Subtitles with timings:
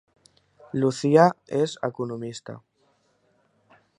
[0.71, 1.25] Lucía
[1.59, 2.53] és economista